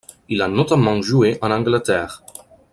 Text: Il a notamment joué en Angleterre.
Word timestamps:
Il 0.29 0.41
a 0.41 0.47
notamment 0.47 0.99
joué 0.99 1.37
en 1.43 1.51
Angleterre. 1.51 2.23